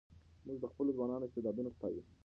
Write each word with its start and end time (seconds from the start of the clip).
موږ 0.45 0.57
د 0.61 0.65
خپلو 0.71 0.95
ځوانانو 0.97 1.27
استعدادونه 1.27 1.69
ستایو. 1.75 2.03